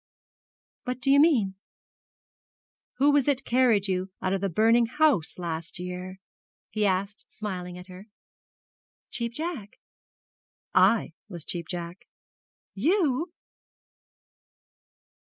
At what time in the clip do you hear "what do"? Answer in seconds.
0.85-1.11